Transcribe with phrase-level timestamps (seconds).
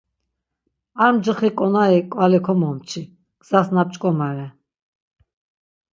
[1.03, 3.01] Ar mcixi ǩonari ǩvali komomçi,
[3.41, 4.47] gzas na p̌ç̌ǩomare.